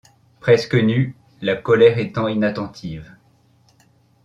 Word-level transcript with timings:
Presque 0.39 0.73
nu, 0.81 1.15
la 1.41 1.55
colère 1.55 1.99
étant 1.99 2.27
inattentive; 2.27 3.13